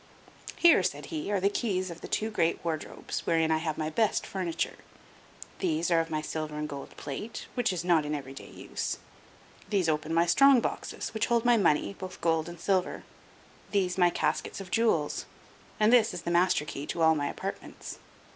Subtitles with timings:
[0.55, 3.91] "Here," said he, "are the keys of the two great wardrobes, wherein I have my
[3.91, 4.77] best furniture;
[5.59, 8.97] these are of my silver and gold plate, which is not every day in use;
[9.69, 13.03] these open my strong boxes, which hold my money, both gold and silver;
[13.69, 15.27] these my caskets of jewels;
[15.79, 17.99] and this is the master key to all my apartments.